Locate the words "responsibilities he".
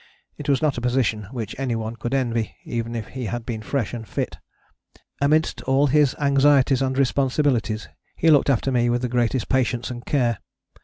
6.97-8.31